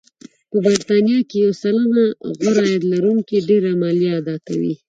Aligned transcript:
په 0.49 0.57
بریتانیا 0.65 1.19
کې 1.29 1.37
یو 1.45 1.53
سلنه 1.63 2.03
غوره 2.39 2.61
عاید 2.67 2.83
لرونکي 2.91 3.37
ډېره 3.49 3.71
مالیه 3.81 4.11
اداکوي 4.19 4.73